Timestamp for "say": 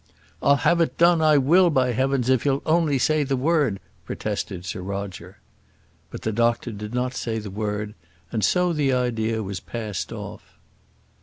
2.97-3.21, 7.13-7.37